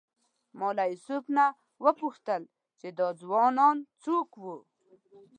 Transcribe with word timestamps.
ما 0.59 0.69
له 0.77 0.83
یوسف 0.91 1.23
نه 1.37 1.45
وپوښتل 1.85 2.41
چې 2.79 2.87
دا 2.99 3.07
ځوانان 3.21 3.77
څوک 4.03 4.29
وو. 4.41 4.57